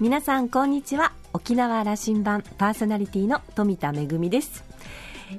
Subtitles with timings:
[0.00, 1.12] 皆さんこんにちは。
[1.34, 4.64] 沖縄羅針盤パーソナリティの富田恵です。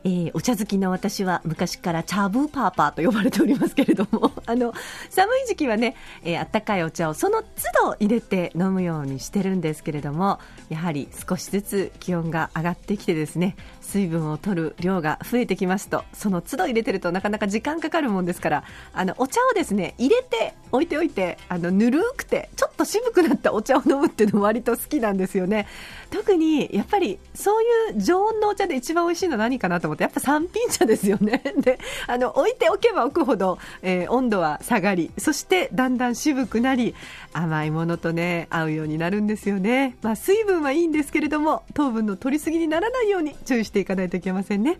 [0.03, 4.71] えー、お茶好きの私は昔からチャブーパーパーと呼ばれておりますけれども あの
[5.09, 7.47] 寒い時期はね、えー、あったかいお茶をその都
[7.87, 10.39] 度入れて飲むようにしてるんですけれども
[10.69, 13.55] やはり少しずつ気温が上がってきてですね
[13.91, 18.63] 水分を取る量が増えてきますとその都度入れてるとなかなか時間かかるもんですから
[18.93, 25.67] あのお茶をですね入れて置いておいてあのぬるくてちょっと渋くなったお茶を飲むっていうの割と好きなんですよね。
[26.09, 27.65] 特にやっぱりそうい
[27.97, 31.41] う常温のお茶で一番美味しいのは何かなと思ってやっぱ三品茶ですよね。
[31.59, 36.95] であの置いておけば置くほど、えー、温度は下がりそしてだんだん渋くなり
[37.33, 44.77] 甘いものとね合うようになるんですよね、まあ、水分はいいんですけれども糖分の取りすぎにならないように注意していかないといけませんね。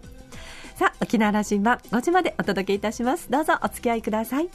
[0.75, 3.29] さあ沖縄羅針盤5時までお届けいたします。
[3.29, 4.49] どうぞお付き合いください。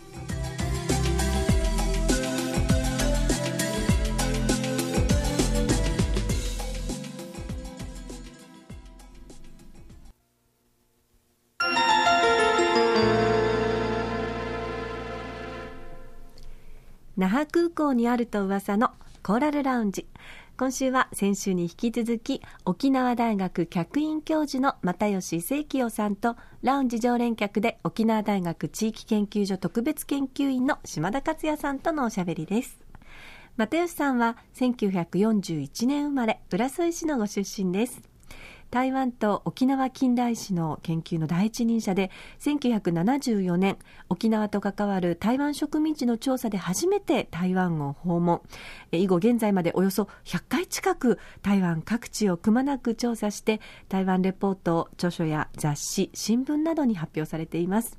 [17.19, 18.91] 那覇空港にあると噂の
[19.27, 20.07] コーラルラウンジ。
[20.57, 32.79] 今週は先週に引き続き沖縄大学客員教授の又吉清清さんとラウンジ常連客で沖縄大学地域研究所特別研究員の島田克也さんとのおしゃべりです。
[33.57, 38.01] 又吉さんは1941年生まれ浦添市のご出身です。
[38.71, 48.43] 台湾と沖縄近代史の研究の第一人者で1974年沖縄と関わる台湾植民地の調査で初めて台湾を訪問
[48.93, 57.99] 以後現在までおよそ100回近く台湾各地をくまなく調査して台湾レポートを著書や雑誌新聞などに発表されています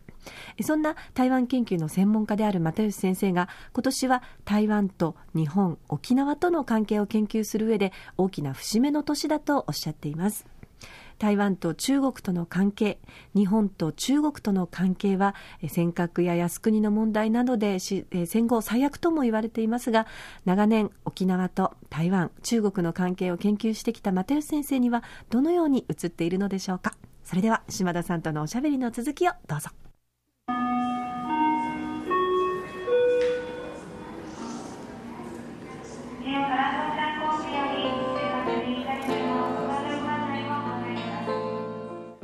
[0.62, 10.56] そんな台湾研究の専門家である又吉先生が今年は台湾と日本、沖縄との関係を研究する上で大きな節目の年だとおっしゃっています。
[11.17, 13.00] 台湾と中国との関係
[13.35, 15.35] 日本と中国との関係は
[15.67, 20.07] 尖閣や靖国の問題などで戦後最悪とも言われていますが
[20.45, 29.69] 長年沖縄と台湾中国の関係を研究してきた又吉先生にはどのように映っているのでしょうかそれでは島田さんとのおしゃべりの続きをどうぞ。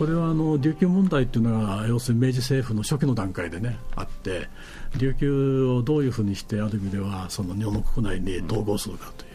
[0.04, 4.50] これはあの琉球問題というのが要するに明治政府の初期の段階でねあって
[4.98, 9.32] 琉球をどういうふうにしてある意味ではその日本の国内に統合するかという、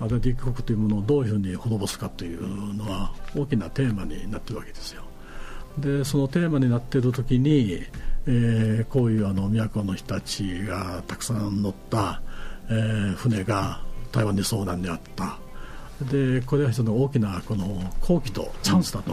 [0.00, 5.02] あるいは琉球国というものをどういうふうに滅ぼすかというのは大きなテーマになっているわけですよ。
[5.78, 7.82] でそのテーマになっている時に、
[8.26, 12.20] えー、こういうあの都の人たちがたくさん乗った、
[12.68, 13.80] えー、船が
[14.12, 15.38] 台湾で遭難にあった。
[16.06, 19.12] でこれは一つの大きなこの好機とチャンスだと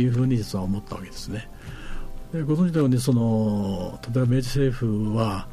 [0.00, 1.48] いうふうに実は思ったわけですね。
[2.32, 5.48] でご存知のようにその例えば明治政府は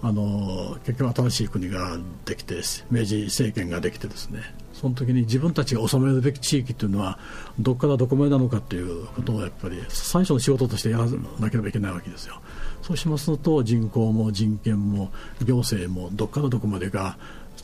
[0.00, 2.56] あの結局新しい国ができて
[2.90, 7.18] 明治政権ができてですねその時に自分たちが治めるべき地域というのは
[7.58, 11.06] どこからどこまでなのかということをやっぱり最初の仕事としてやら
[11.40, 12.40] なければいけないわけですよ。
[12.82, 15.10] そうしますと人口も人権も
[15.44, 17.18] 行政もどこからどこまでが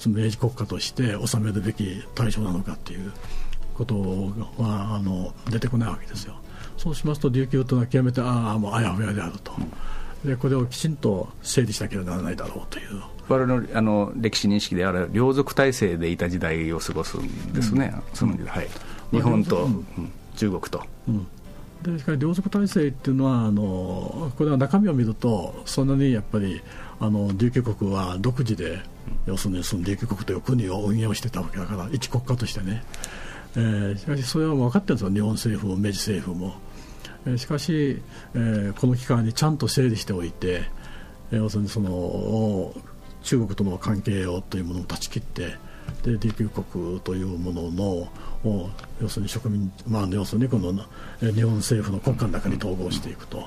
[0.09, 3.13] 明治国家として治めるべき対象なのかという
[3.75, 3.95] こと
[4.59, 6.35] はあの出てこないわけですよ。
[6.77, 9.53] そうしますと琉球というのは極めてああもうあやふやであると。
[10.25, 13.03] でこれをきちんと整理しなければならないだろうという。
[13.29, 18.69] 我々のあの歴史認識である両属体制でいた時代を過ごすんですね、うん、その、はい、
[19.13, 19.87] 日本と、うん、
[20.37, 20.83] 中国と。
[21.09, 21.27] うん。
[21.83, 26.61] でしかし両属体制っていうのはあのこれは中身を見るとそんなにやっぱり
[26.99, 28.81] あの琉球国は独自で
[29.27, 32.85] 要するにその琉球国という国を運用してたわけだから一国家としてね、
[33.57, 35.11] えー、しかしそれは分かってるんですよ。
[35.11, 36.55] 日本政府も明治政府も、
[37.27, 38.03] えー、しかし、
[38.35, 40.63] えー、この期間にちゃんと整理しておいて、
[41.33, 42.73] えー、要するにその
[43.23, 45.57] 中国との関係をというものを断ち切って
[46.03, 48.09] で琉球国というものの
[49.01, 50.73] 要するに植民、まあ、要するにこの
[51.21, 53.45] 日本政府の国家の中に統合していくと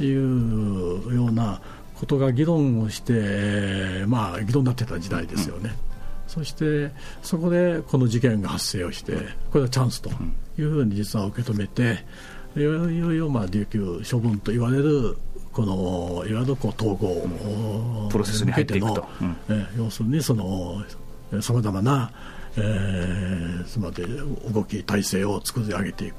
[0.00, 1.60] いうような
[2.02, 5.72] ことが議論をして、まあ、議論になってた時代ですよね。
[6.26, 6.90] そして
[7.22, 9.12] そこでこの事件が発生をして
[9.52, 10.10] これはチャンスと
[10.58, 12.04] いうふうに実は受け止めて
[12.56, 15.16] いよいよまあ琉球処分と言われる
[15.52, 19.24] このいわゆるこう統合プロセスに入っていくと、う
[19.54, 20.82] ん、要するにその
[21.40, 22.10] さまざまな、
[22.56, 24.04] えー、つまり
[24.52, 26.14] 動き体制を作り上げていく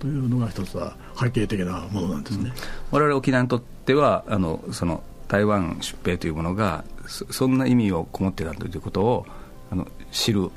[0.00, 9.26] というのが一つは背景的なものなんですね、うん、我々沖縄にとってはあのその台湾出兵というものがそんな意味をこもってたということを
[9.70, 10.50] あの知る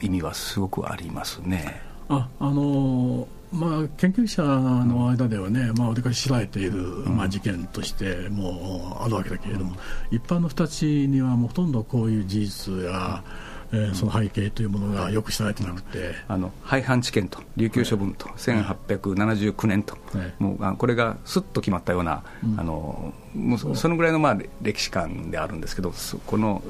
[0.00, 1.82] 意味はすごくありますね。
[2.08, 9.74] ああのーまあ、研究者の間ではね、まあ、わりかし知られている、まあ、事件としてもあるわけだけれども、
[10.10, 13.24] 一般の人たちにはほとんどこういう事実や、
[13.72, 22.22] えー、その背景というものがよく知られてなくて、あの廃藩置県と琉球処分と、はい、1879年と、はい、もうこれがすっと決まったような、
[22.56, 26.62] あのもうそのぐらいのまあ歴史観であるんですけど、そこの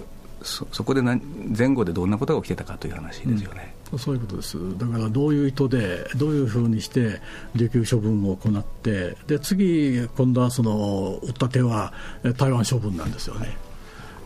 [0.43, 1.19] そそこで前
[1.69, 3.75] 後でどんなことが起きてたかという話ですよね。
[3.93, 4.57] うん、そういうことです。
[4.79, 7.21] だからどういう意図でどういうふうにして
[7.55, 11.93] 琉球処分を行ってで次今度はその打った手は
[12.37, 13.57] 台湾処分なんですよね、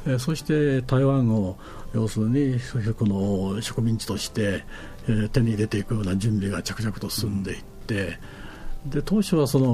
[0.07, 1.57] えそして台湾を
[1.95, 2.59] 要するに
[2.95, 4.65] この植民地として、
[5.09, 8.19] え手に入れていくような準備が着々と進んでいって、
[8.87, 9.67] で当初はその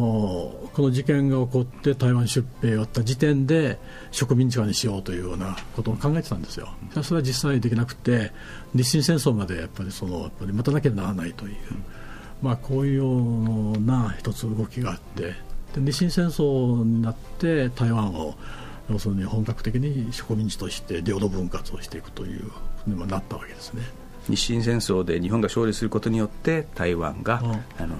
[0.74, 3.78] この事件が起こって台湾出兵をやった時点で
[4.10, 6.68] 植民地化にしようというようなことを考えてたんですよ、
[7.02, 8.32] それは実際できなくて
[8.74, 11.54] 日清戦争までやっぱりそのやっぱり待たなきゃならないという、
[12.42, 13.08] まあ、こういうよ
[13.78, 15.34] うな一つ動きがあって
[15.74, 18.34] で日清戦争になって台湾を
[18.90, 22.50] 要するに本格的に植民地として領土分割をしていくという
[22.84, 23.82] ふうになったわけですね。
[24.28, 27.42] 日清戦争で日本が勝利することによって台湾が、
[27.78, 27.96] あの、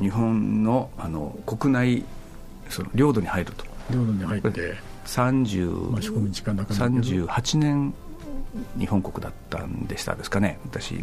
[0.00, 2.04] 日本のあの国内
[2.68, 3.64] その領土に入ると。
[3.90, 4.76] 領土に入って
[5.06, 7.94] 30、まあ、植民地化38年
[8.78, 11.00] 日本国だったんでしたですかね私の。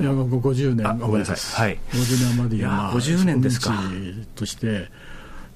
[0.00, 3.72] いや50年ごめんなさい、はい、50年余りまあ、50年ですか。
[4.34, 4.88] として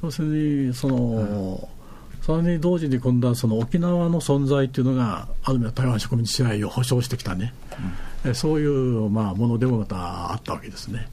[0.02, 1.73] 要するにその、うん
[2.24, 7.52] それに同時に今度はその沖縄の存在というのがある意味台湾植民地支配を保障してきたね、
[8.24, 11.06] うん、そういうまあものでもまたあったわけですね。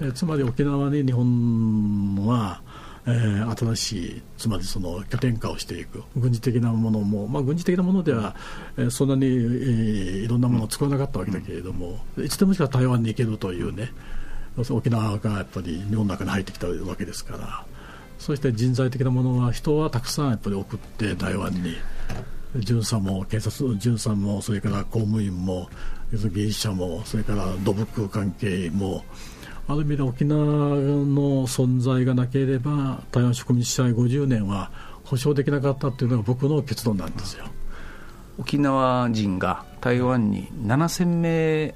[0.00, 2.60] でつまり沖縄に日本は、
[3.06, 6.02] えー、新しいつまりその拠点化をしていく。
[6.16, 8.34] 軍事的なものも、まあ、軍事的なものでは、
[8.76, 13.92] えー、そんなに、えー、いろんなものを作らなかったわけだけれども、うん、いつでもしか台湾に行けるというね。
[14.70, 17.75] 沖縄がやっぱり日本の中に入ってきたわけですから。
[18.18, 21.76] そして人材的なものは人はたくさんやっぱり送って台湾に。
[22.60, 25.68] 巡査も警察巡査もそれから公務員も
[26.12, 29.04] 技術者もそれから土木関係も。
[29.68, 34.70] ある意味で沖縄の存在がなければ台湾植民地支配50年は
[35.02, 37.46] 保障できなかったというのが僕の結論なんですよ。
[38.38, 41.74] 沖縄人が台湾に7000名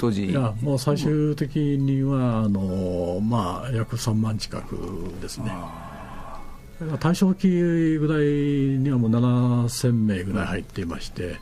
[0.00, 0.30] 当時。
[0.30, 4.76] いやもう最終的にはあの、まあ、約3万近く
[5.20, 5.52] ですね。
[6.98, 7.48] 大正期
[7.98, 11.36] ぐらいにはもう7000名ぐらい入っていまして、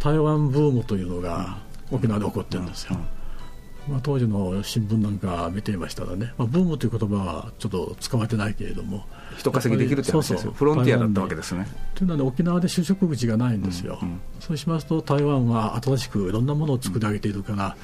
[0.00, 1.58] 台湾ブームというのが
[1.92, 2.96] 沖縄で起こってるんですよ、
[3.88, 9.06] まあ、当時の新聞なんか見ていましたらね、まあ、ブームという言葉はちょっと使われてないけれども
[9.38, 10.52] 人稼ぎできるって話ですよ。
[10.52, 11.66] フロンティアだったわけですね。
[11.94, 17.76] というのは、ね、沖縄で就職口がないんですよ、うんうん、そうしますと台湾は新しくいろんなものを作り上げているから、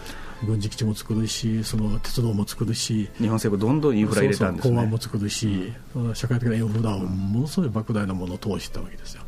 [0.42, 3.08] うん、軍事基地も作るしその鉄道も作るし。
[3.18, 5.72] 日本政府どんどんインフラ入れたんです、ね、港湾も作るし、
[6.14, 9.22] 社会的なインフラをものすごい莫大なものを通したわけですよ。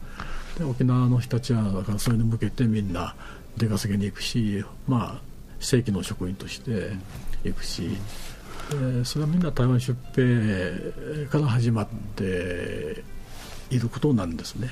[0.58, 3.14] で沖縄の人たちはだからそれに向けてみんな
[3.56, 5.20] 出稼ぎに行くしまあ
[5.60, 6.92] 正規の職員として
[7.44, 7.90] 行くし、
[8.70, 13.04] えー、それはみんな台湾出兵から始まって
[13.70, 14.68] いることなんですね。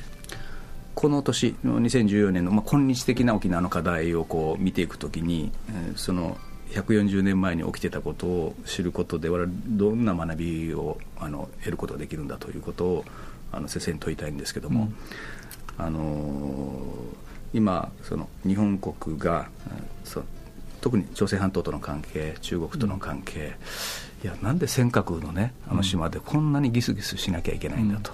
[0.95, 6.37] この年、2014年の、まあ、今日的な沖縄の課題をこう見ていくときに、えー、その
[6.71, 13.05] 140年前に起きてたことを知ることで、我々どんな学びをあの得ることができるんだということを
[13.53, 14.89] あの先生に問いたいんですけども、
[15.79, 16.83] うん、あの
[17.53, 19.49] 今、その日本国が
[20.05, 20.23] そ
[20.81, 23.57] 特に朝鮮半島との関係中国との関係、
[24.25, 28.13] いやなんで尖閣のねあの島でこんなにギスギスしなきゃいけないんだと。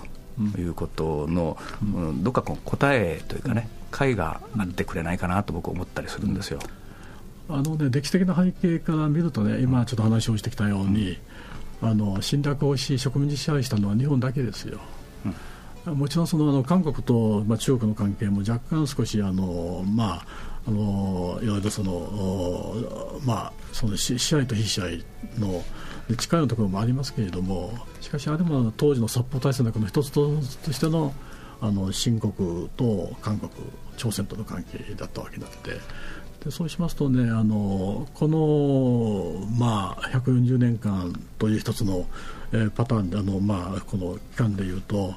[0.59, 6.61] いうことの、うん、どっかこう答えというかね解があってくれないかなと僕は思ったりするんですよ。
[7.49, 11.17] あのね、歴史的な背景から見るとね、今ちょっと話をしてきたように、
[11.81, 14.81] あの侵略をし、植民地支配したのは日本だけですよ。
[15.25, 15.35] うん、
[15.95, 20.27] もちろんそのあの韓国と、まあ、中国の関係も若干少しあの、まあ、
[20.67, 25.05] あのいわゆるその、まあ、その支配と非支配
[25.39, 25.63] の
[26.17, 30.41] 近いのところもありますけれどもしかしあれも当時の札幌大戦の中の一つと
[30.73, 31.15] しての
[31.61, 33.51] あの新国と韓国
[33.97, 35.81] 朝鮮との関係だったわけなので
[36.45, 42.07] でそうしますとねあのこの、まあ、140年間という一つの、
[42.53, 45.15] えー、パターンであの、まあ、この期間でいうと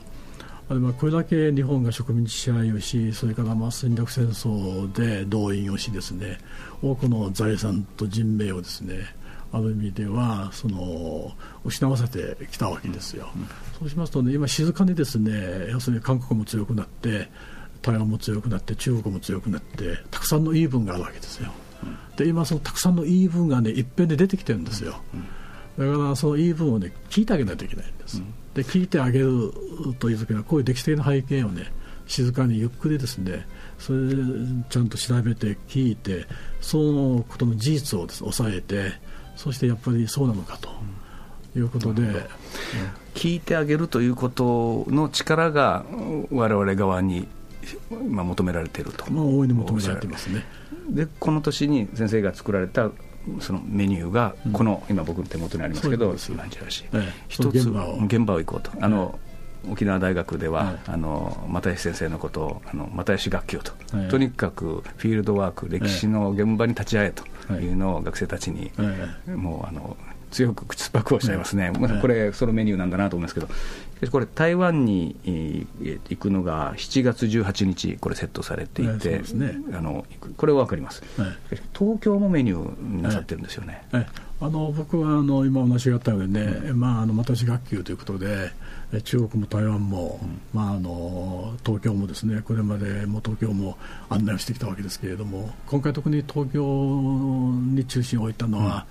[0.69, 6.37] まあこれだけ日本が植民地支配をしそれからまあ戦略戦争で動員をしですね
[6.83, 8.99] 多くの財産と人命をですね
[9.51, 11.31] ある意味ではその
[11.65, 13.47] 失わせてきたわけですよ、うん、
[13.79, 17.29] そうしますとね今静かにですね要するに韓国も強くなって
[17.81, 21.51] 台湾も強くなって中国も強くなってたくさんの言い分があるわけですよ、
[22.17, 25.01] で今そのたくさんの言い分がねいっぺんで出てきてるんですよ、
[25.79, 28.21] だからその言い分をね聞いてあげないといけないんです、
[28.53, 29.53] で聞いてあげる
[29.99, 31.71] という時にはこういう歴史的な背景をね
[32.05, 34.13] 静かにゆっくりですねそれ
[34.69, 36.25] ちゃんと調べて聞いて
[36.59, 38.91] そのことの事実をです、ね、抑えて
[39.37, 40.69] そしてやっぱりそうなのかと
[41.57, 42.15] いうことで、うん、
[43.13, 45.85] 聞いてあげるということの力が
[46.29, 47.25] 我々側に
[48.09, 50.43] まあ求められていると、まあ、大いに求められてますね。
[50.89, 52.89] でこの年に先生が作られた
[53.39, 56.15] そのメニューがこの、今僕の手元にありますけど、
[57.27, 57.97] 一つ現場を。
[58.39, 58.71] 行こうと。
[58.81, 59.19] あの、
[59.69, 68.71] 沖縄大学では、はい、あの又吉先生のことをあの又吉学級と、はい、とにかくフィールドワーク歴史の現場に立ち会えというのを学生たちに、
[69.27, 69.97] もうあの
[70.31, 73.49] 強く口酸っぱくおっしゃいますね、これ、そのメニューなんだなと思いますけど、
[74.11, 80.05] これ、台湾に行くのが7月18日、これ、セットされていて、ね、あの
[80.37, 81.03] これは分かります、
[81.77, 83.83] 東京もメニューなさってるんですよね。
[84.41, 88.51] あの僕はあの今お話があったようにね、うん、まあ、あの私学級ということで、
[89.03, 93.77] 中国も台湾も、うん、まあ、あの東京もですねこれまでも東京も
[94.07, 96.63] 案内をしてきたわけですけれども今回特に東京
[97.39, 98.85] に中心を置いたのは、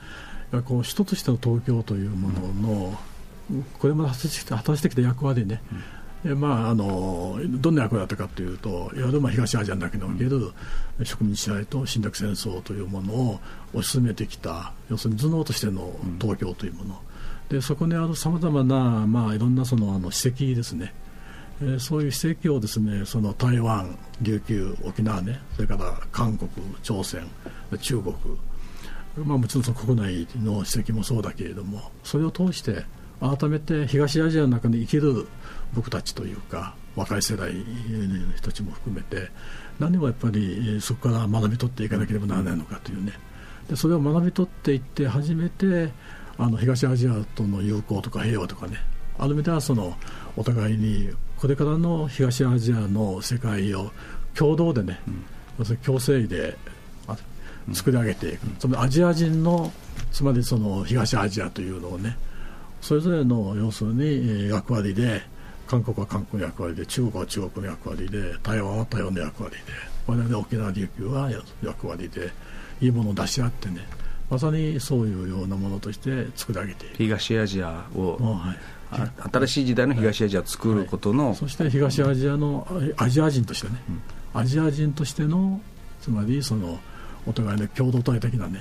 [0.52, 2.98] うん、こう人としての東京というものの、
[3.78, 5.62] これまで果たして果たしてきた役割ね、
[6.24, 10.52] まあ、あのどんな役割だったかというといわゆるまあ東アジアだけにおける
[11.04, 13.40] 植民地支配と侵略戦争というものを
[13.74, 17.00] 推し進めてきた要するに頭脳としての東京というもの、
[17.48, 20.92] でそこにあるさまざまな、まあ、いろんなそのあの史跡ですね、
[21.60, 26.50] えー、そういう史跡をですねその台湾、琉球、沖縄ねそれから韓国、
[26.82, 27.26] 朝鮮、
[27.80, 28.14] 中国、
[29.16, 32.84] まあ、もちろんその国内の史跡もそうだけれどもそれを通して
[33.20, 35.26] 改めて東アジアの中に生きる
[35.74, 37.62] 僕たちというか若い世代の
[38.36, 39.30] 人たちも含めて
[39.78, 43.12] 何もやっぱりそこから学び取っていかなければならないのかというね。
[43.68, 45.90] でそれを学び取っていって初めて
[46.38, 48.78] あの東アジアとの友好とか平和とかね
[49.18, 49.96] ある意味ではその
[50.36, 53.90] お互いにこれからの東アジアの世界を
[54.34, 55.00] 共同でね、
[55.58, 56.56] うん、共生で
[57.72, 59.72] 作り上げていく、うん、つまりアジア人の
[60.12, 62.16] つまりその東アジアというのをね
[62.80, 65.22] それぞれの要するに役割で
[65.66, 69.62] 韓国は韓国の役割で中国は中国の役割で台湾は台湾の役割で
[70.06, 71.30] 我々沖縄琉球は
[71.62, 72.30] 役割で
[72.80, 73.80] いいものを出し合ってね
[74.30, 76.94] まさにそういうようなものとして作り上げている。
[76.96, 78.58] 東アジアを、はい、
[79.32, 81.28] 新しい時代の東アジアを作ることの、はい。
[81.30, 82.66] はい、そして東アジアの
[82.96, 83.74] アジア人としてね、
[84.34, 85.60] うん、アジア人としての
[86.00, 86.78] つまりその
[87.26, 88.60] お互いの共同体的なね、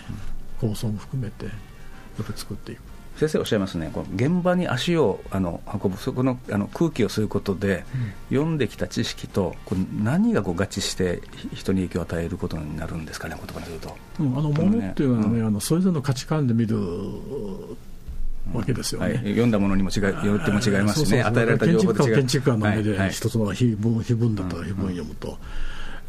[0.60, 2.80] 構想も含めてやっぱり作っていく
[3.18, 7.84] 先生おっしゃいますね、この現場に足をあの運ぶ、そこのあの空気を吸うことで、
[8.30, 11.22] うん、読んできた知識と、これ何がこう合致して、
[11.54, 13.98] 人に影響を与えることになるんですかね、言葉にすると。
[14.20, 16.78] うん、あのものっていうのはね、うん、あのそれぞれの価値観で見る
[18.54, 22.16] わけですよね、はい、読んだものにも違いよっても違いますしね、与えられた情報で違う。
[22.18, 25.38] 建築家の目で、一つの碑文碑文だったら碑文読むと。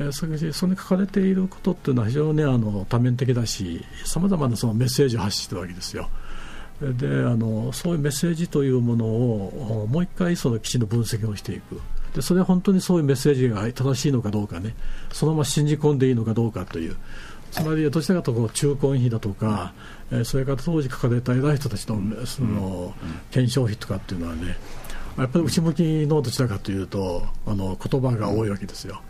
[0.00, 6.09] えー、それそれに書かれていることっていうのは非常にあの多面的だしさまざまなそのメッセージを発してるわけですよ。
[6.80, 11.80] であのそういうメッセージというものをもう一回そのきちんと分析をしていく。
[12.14, 14.75] でそれは本当にそういうメッセージが正しいのかどうかね。
[15.12, 16.97] そのまま信じ込んでいいのかどうかという。
[17.50, 19.73] つまりどちらかというと中婚費だとか、
[20.11, 22.94] えー、それから当時書かれた偉い人たちのその
[23.30, 24.56] 検証費とかっていうのはね
[25.16, 29.00] やっぱり内向きのどちらかというとあの言葉が多いわけですよ。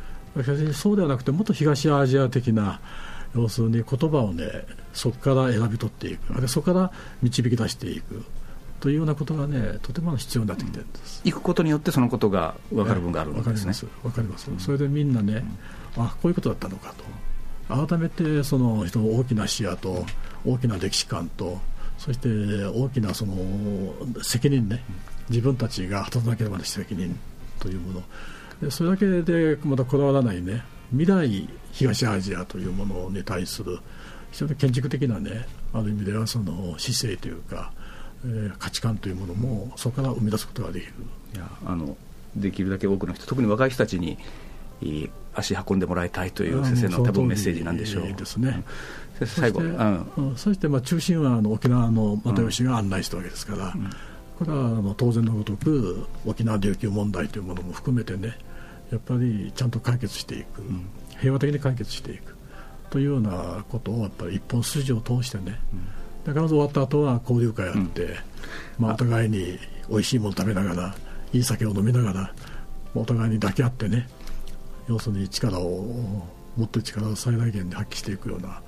[0.72, 2.80] そうではなくてもっと東アジア的な
[3.34, 6.30] 要するに言葉をねそこから選び取っていく。
[6.30, 6.92] あるいはそこから
[7.22, 8.24] 導き出していく。
[8.80, 13.72] というようなことがねとても必要になってきてるんです、行くことによってそのことが分かる分があるんですね。
[14.04, 14.48] 分かります。
[14.58, 15.44] それでみんなね、
[15.96, 16.94] うん、あこういうことだったのか
[17.68, 17.86] と。
[17.86, 20.06] 改めてその人の大きな視野と
[20.46, 21.58] 大きな歴史観と
[21.98, 22.28] そして
[22.66, 23.34] 大きなその
[24.22, 24.84] 責任ね。
[25.28, 27.18] 自分たちが果たさなければならない責任
[27.58, 28.02] というも
[28.60, 28.70] の。
[28.70, 33.78] それだけでまたこだわらないね未来東アジアというものに対する
[34.32, 37.72] 非常に建築的なねある意味ではその姿勢というか、
[38.24, 40.92] えー、価値観というものもそこから生み出すことができる
[41.34, 41.96] いやあの
[42.36, 44.18] できるだけ多くの人特に若い人たちに
[45.34, 48.12] 足運んでもらいたいという先生の多分メッセージなんでしょう。
[48.12, 48.62] ですね。
[49.18, 53.90] 先生最後、うん、そしてまあ中心はあの沖縄の又吉が案内したわけですから、うん、
[54.38, 58.38] これはあの当然のごとく沖縄琉球問題というものも含めてね
[58.90, 60.88] やっぱりちゃんと解決していく、うん、
[61.20, 62.38] 平和的に解決していく。
[62.90, 65.60] というようなことをやっぱり一本筋を通してね、
[66.24, 68.16] だから終わった後は交流会あって、
[68.78, 69.58] まあ、お互いに
[69.90, 70.94] 美味しいもの食べながら
[71.32, 72.34] いい酒を飲みながら
[72.94, 74.08] お互いに抱き合ってね
[74.88, 76.26] 要するに力を
[76.56, 78.62] 持ってる力を最大限に発揮していくような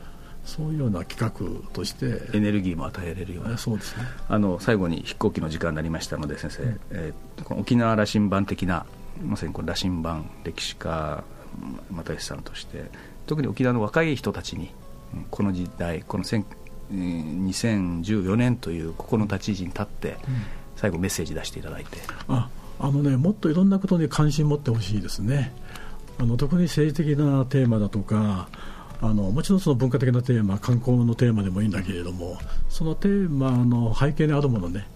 [0.45, 3.57] そういうような企画としてエネルギーも与えられるような。
[3.59, 4.05] そうですね。
[4.29, 8.87] あの最後に飛行機の時間になりましたので先生、うん、えー、この沖縄羅針盤的な
[9.23, 11.23] まさにこの羅針盤歴史家
[11.91, 12.85] 又吉さんとして
[13.27, 14.73] 特に沖縄の若い人たちに
[15.31, 20.17] この時代この2014年というここの立ち位置に立って、
[20.77, 21.99] 最後メッセージ出していただいて。
[22.29, 22.49] あ
[22.83, 25.53] あのねもっといろんなことに関心持ってほしいですね。
[26.19, 28.49] あの特に政治的なテーマだとか
[29.03, 32.39] あのもちろんその文化的なテーマ観光のテーマでもいいんだけれども
[32.69, 34.87] そのテーマの背景にあるものね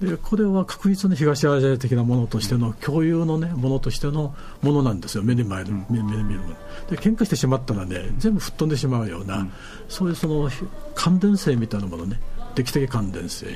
[0.00, 6.54] でこれは確実に東アジア的なものとしての共有の、ね、ものとしてのものなんですよ、目に前目目に見るもの。
[6.90, 9.52] で喧嘩してしまったら、ね、全部吹っ飛んでしまうような、うん、
[9.88, 10.50] そういうその
[10.94, 12.20] 関連性みたいなものね、
[12.54, 13.46] 歴史的関連性、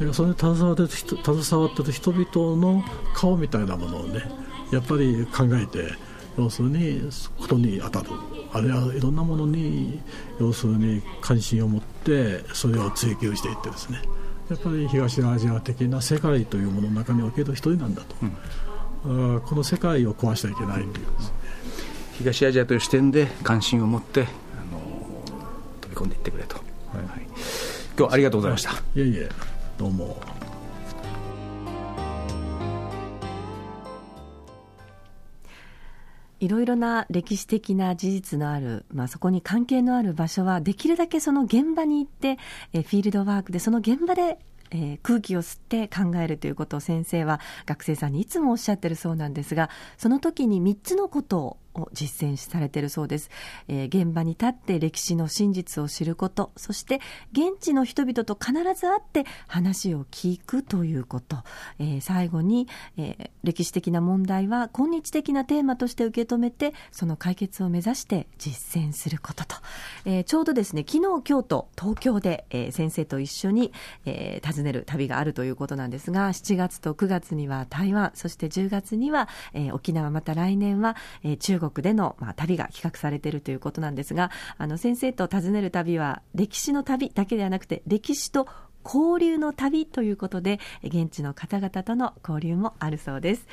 [0.00, 2.84] だそれに携わってる人携わってる人々の
[3.14, 4.22] 顔みたいなものをね、
[4.72, 5.92] やっぱり考えて、
[6.36, 7.00] 要するに
[7.38, 8.06] ことに当たる。
[8.52, 10.00] あるいはいろんなものに
[10.38, 14.00] 要するに関心を持ってそれを追求していってですね
[14.54, 18.14] やっぱり東アジア的な世界というものの中における一人なんだと、
[19.04, 21.06] うん、この世界を壊しちゃいけないという
[22.18, 24.24] 東アジアという視点で関心を持ってあ
[24.72, 24.80] の
[25.80, 26.62] 飛び込んでいってくれと、は
[26.94, 27.34] い、はい、今
[27.96, 29.28] 日はありがとうございました、はい、いえいえ。
[29.76, 30.22] どうも
[36.44, 42.38] いろいろな歴史的な事実のある、まあ、そこに関係のある場所は、できるだけその現場に行って、
[42.74, 44.38] えフィールドワークで、その現場で
[44.70, 53.30] えー、空気を吸って考えるということを先生は学生さんにいつもおっしゃってるそうなんですがその時に3つのことをを実践されているそうです、
[53.68, 57.00] えー、現場に立って歴史の真実を知ることそして
[57.32, 61.36] 現地の人々と必ず会って話を聞くということ、
[61.78, 69.56] えー、最後に、えー、歴史的な問題は今日的なテーマとして受け止めてその解決を目指して実践することと、
[70.04, 73.72] えー、ちょうどですね昨日京都東京で、えー、先生と一緒に、
[74.06, 88.46] えー、訪ねる旅があるということなんですが7月と9月には台湾そして10月には、えー、沖縄また来年は、えー、中国国での、まあ、旅が企画されているということなんですが、あの先生と訪ねる旅は歴史の旅だけではなくて歴史と
[88.84, 93.46] 交流の旅ということで現地の方々との交流もあるそうです。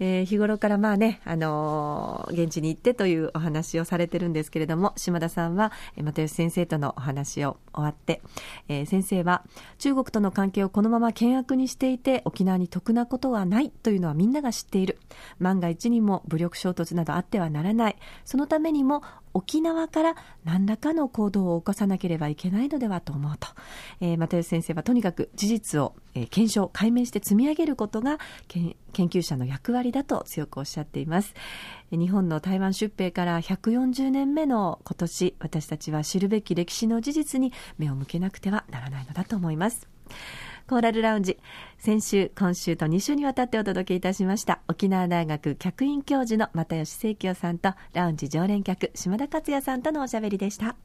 [0.00, 8.22] えー、日頃からまあね、あのー、現地に行ってというお話をされてるんですけれども、島田さんは、え又吉先生とのお話を終わって、
[8.68, 9.44] えー、先生は、
[9.78, 14.98] 中国との関係をこのまま険悪にしていて、沖縄に得なことはないというのはみんなが知っている。
[15.38, 17.96] 万が一にも武力衝突などあってはならない。
[18.24, 19.02] そのためにも
[19.38, 23.46] 沖縄から何らかの行動を起こさなければいけないのではと思うと、
[24.00, 31.34] えー、又吉先生はとにかく事実を、えー、検証解明して積み上げることが研究者の役割だと強くおっしゃっています。
[31.92, 39.88] 日本の台湾出兵から140年目の今年私たちは知るべき歴史の事実に目を向けなくてはならないのだと思います。
[40.68, 41.38] コーラルラウンジ。
[41.78, 44.60] 先週、今週と2週にわたってお届けいたしました。
[44.68, 50.76] 沖縄大学客員教授の又吉清京さんと、ラウンジ常連客、島田克也さんとのおしゃべりでした。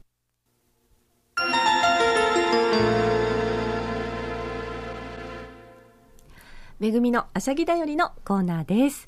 [6.80, 9.06] めぐみのあしゃぎだよりのコーナーです。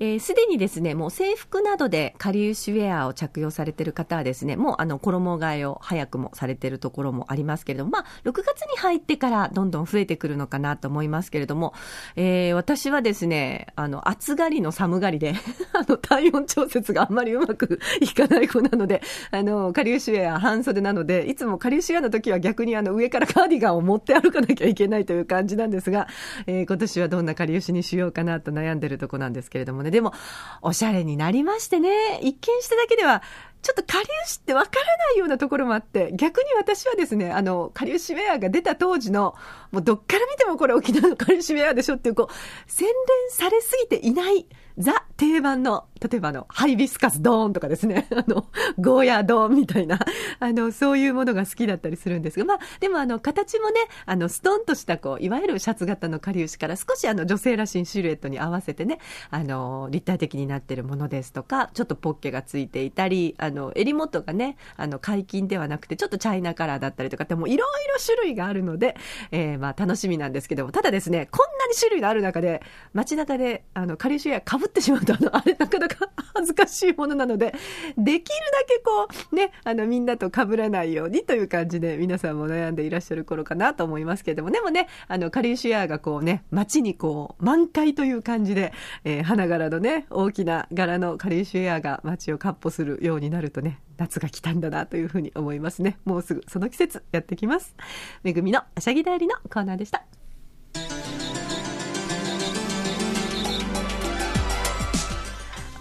[0.00, 11.74] えす、で、にですね、もう制服などでかりゆしウェアを着用されている方はですね、もうあの衣替えを早くもされているところもありますけれども、まあ、6月に入ってからどんどん増えてくるのかなと思いますけれども、
[12.16, 15.34] えー、私はですね、あの、暑がりの寒がりで
[15.72, 26.08] あの、体温調節があんまりうまくいかない子なので、あの、かりゆしウェア半袖なので、いつもかりゆしウェアの時は逆にあの、上からカーディガンを持って歩かなきゃいけないという感じなんですが、
[26.46, 30.12] えー、今年はどんなかりゆしにしようかなと悩んでるとこなんですけれどもね、でも、
[30.60, 33.22] おしゃれになりましてね、一見しただけでは、
[33.62, 39.36] ちょっとかりゆしってわからないようなところもあって、逆に私はですね、あの、かりゆしウェアが出た当時の、
[39.70, 42.94] もうどっから見てもこれ沖縄のかりゆしウェアでしょっていう、こう、洗練
[43.30, 44.46] されすぎていない
[44.78, 48.46] ザ定番の、例えばあの、ハイビスカスドーンとかですね、 あの、
[48.78, 50.00] ゴーヤードーンみたいな、
[50.40, 58.98] あの、そういうものが好きだったりするんですが、まあ、でもあの、形もね、あの、ストンとしたこう、いわゆるシャツ型のかりゆしから少しあの、女性らしいシルエットに合わせてね、
[59.30, 68.96] あの、立体的になってるものですとか、ちょっとポッケがついていたり、あの、襟元がね、あの、解禁ではなくて、ちょっとチャイナカラーだったりとかって、もういろいろ種類があるので、
[69.30, 72.60] えー、まあ、楽しみなんですけども、ただですね、こんなに種類のある中で、
[72.92, 77.54] 街中で、あの、かりゆしウェア被ぶってしまうとあの あれなかなか恥ずかしいものなので
[77.98, 84.50] できるだけこうねあのみんなと被らないようにという感じで皆さんも悩んでいらっしゃる頃かなと思いますけれども。
[84.50, 88.72] でもねあのカリウシアーがこうね街にこう満開という感じで、
[89.04, 95.98] えー、花柄のね大きな柄のカリウシエアが街をかっ歩するようになるとね夏が来たんだなというふうに思いますね。
[96.04, 97.74] もうすぐその季節やってきます。
[98.22, 100.21] めぐみのあしゃぎだよりのコーナーでした。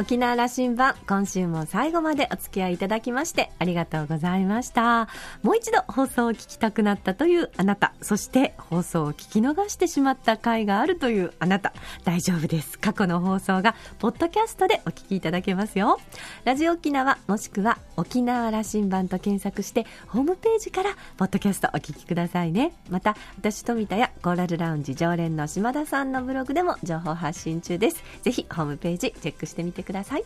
[0.01, 5.07] 沖縄羅針盤今週も最後までお付き合いいただきましてありがとうございました。
[5.43, 11.71] もう一度放送を聞きたくなったというあなたそして放送を聞き逃してしまった回があるというあなた
[12.03, 12.79] 大丈夫です。
[12.79, 15.99] 過去の放送がポッドキャストでお聞きいただけますよ。
[16.45, 22.73] ラジオ沖縄もしくは沖縄羅針盤と検索してホームページからポッドキャストお聞きくださいね。
[22.89, 28.03] また私富田やコーラルラウンジ常連の島田さんのブログでも情報発信中です。
[28.23, 29.90] ぜひホームページチェックしてみてください。
[29.91, 30.23] ください。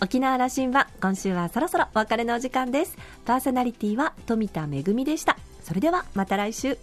[0.00, 2.96] 沖縄羅針盤今週はそろそろお別れのお時間です。
[3.24, 5.36] パーソナリティは富田恵でした。
[5.62, 6.78] それではまた来週。